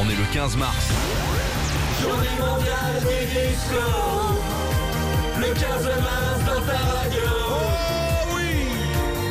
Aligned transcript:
On 0.00 0.08
est 0.08 0.14
le 0.14 0.24
15 0.32 0.56
mars. 0.56 0.90
Journée 2.00 2.28
mondiale 2.38 3.00
du 3.00 3.26
disco. 3.26 3.82
Le 5.38 5.46
15 5.46 5.84
mars 6.02 6.40
dans 6.46 6.62
ta 6.66 6.78
radio. 6.78 7.20
Oh 7.50 8.34
oui. 8.36 8.50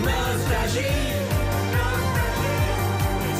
Nostalgie. 0.00 0.82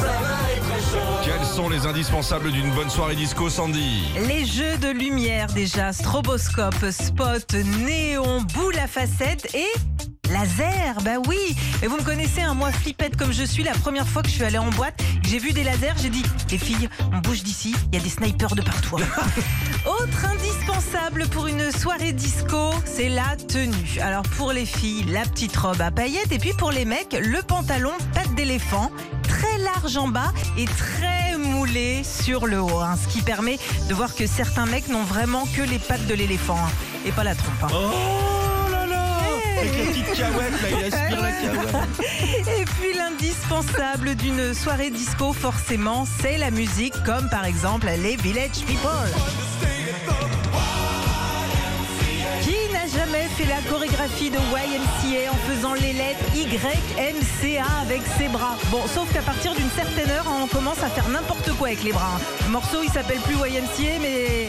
Ça 0.00 0.06
va 0.06 0.52
être 0.52 0.74
chaud. 0.90 1.20
Quels 1.24 1.46
sont 1.46 1.68
les 1.68 1.86
indispensables 1.86 2.50
d'une 2.50 2.72
bonne 2.72 2.90
soirée 2.90 3.14
disco, 3.14 3.48
Sandy? 3.48 4.02
Les 4.26 4.44
jeux 4.44 4.76
de 4.78 4.88
lumière 4.90 5.46
déjà, 5.46 5.92
stroboscope, 5.92 6.90
spot, 6.90 7.54
néon, 7.86 8.40
boule 8.54 8.78
à 8.78 8.88
facettes 8.88 9.54
et 9.54 9.72
laser. 10.32 10.96
Bah 11.04 11.18
oui. 11.28 11.54
Et 11.82 11.86
vous 11.86 11.96
me 11.96 12.02
connaissez, 12.02 12.40
un 12.42 12.54
moi 12.54 12.72
flippette 12.72 13.16
comme 13.16 13.32
je 13.32 13.44
suis. 13.44 13.62
La 13.62 13.72
première 13.72 14.06
fois 14.08 14.22
que 14.22 14.28
je 14.28 14.34
suis 14.34 14.44
allée 14.44 14.58
en 14.58 14.70
boîte, 14.70 14.96
que 15.22 15.28
j'ai 15.28 15.38
vu 15.38 15.52
des 15.52 15.64
lasers, 15.64 15.94
j'ai 16.02 16.10
dit 16.10 16.22
les 16.50 16.58
filles, 16.58 16.88
on 17.12 17.18
bouge 17.18 17.42
d'ici. 17.42 17.74
Il 17.92 17.98
y 17.98 18.00
a 18.00 18.02
des 18.02 18.08
snipers 18.10 18.54
de 18.54 18.62
partout. 18.62 18.96
Autre 19.86 20.24
indispensable 20.26 21.26
pour 21.28 21.46
une 21.46 21.70
soirée 21.72 22.12
disco, 22.12 22.70
c'est 22.84 23.08
la 23.08 23.36
tenue. 23.48 23.98
Alors 24.00 24.22
pour 24.22 24.52
les 24.52 24.66
filles, 24.66 25.04
la 25.08 25.22
petite 25.22 25.56
robe 25.56 25.80
à 25.80 25.90
paillettes 25.90 26.32
et 26.32 26.38
puis 26.38 26.52
pour 26.52 26.70
les 26.70 26.84
mecs, 26.84 27.12
le 27.20 27.42
pantalon 27.42 27.92
patte 28.14 28.34
d'éléphant, 28.34 28.90
très 29.22 29.58
large 29.58 29.96
en 29.96 30.08
bas 30.08 30.32
et 30.56 30.64
très 30.66 31.36
moulé 31.36 32.02
sur 32.04 32.46
le 32.46 32.60
haut. 32.60 32.80
hein, 32.80 32.96
ce 33.02 33.08
qui 33.12 33.22
permet 33.22 33.58
de 33.88 33.94
voir 33.94 34.14
que 34.14 34.26
certains 34.26 34.66
mecs 34.66 34.88
n'ont 34.88 35.04
vraiment 35.04 35.46
que 35.56 35.62
les 35.62 35.78
pattes 35.78 36.06
de 36.06 36.14
l'éléphant 36.14 36.58
hein, 36.58 36.70
et 37.06 37.12
pas 37.12 37.24
la 37.24 37.34
trompe. 37.34 37.62
hein. 37.64 37.68
Oh 37.72 38.41
Avec 39.62 39.78
la 39.78 39.84
petite 39.84 40.12
cahouette, 40.14 40.60
là, 40.60 40.68
il 40.70 40.84
aspire 40.92 41.20
la 41.20 41.30
cahouette. 41.30 42.58
Et 42.58 42.64
puis 42.64 42.94
l'indispensable 42.94 44.16
d'une 44.16 44.54
soirée 44.54 44.90
disco, 44.90 45.32
forcément, 45.32 46.04
c'est 46.20 46.36
la 46.36 46.50
musique, 46.50 46.94
comme 47.04 47.28
par 47.28 47.44
exemple 47.44 47.86
les 48.02 48.16
Village 48.16 48.64
People. 48.66 48.90
Qui 52.42 52.72
n'a 52.72 52.88
jamais 52.88 53.28
fait 53.36 53.46
la 53.46 53.60
chorégraphie 53.70 54.30
de 54.30 54.36
YMCA 54.36 55.30
en 55.30 55.36
faisant 55.48 55.74
les 55.74 55.92
lettres 55.92 56.24
YMCA 56.34 57.64
avec 57.82 58.02
ses 58.18 58.26
bras? 58.26 58.56
Bon, 58.72 58.82
sauf 58.92 59.12
qu'à 59.12 59.22
partir 59.22 59.54
d'une 59.54 59.70
certaine 59.70 60.10
heure, 60.10 60.26
on 60.42 60.48
commence 60.48 60.82
à 60.82 60.88
faire 60.88 61.08
n'importe 61.08 61.52
quoi 61.52 61.68
avec 61.68 61.84
les 61.84 61.92
bras. 61.92 62.18
Le 62.46 62.50
morceau, 62.50 62.78
il 62.82 62.90
s'appelle 62.90 63.20
plus 63.20 63.34
YMCA, 63.34 64.00
mais 64.00 64.48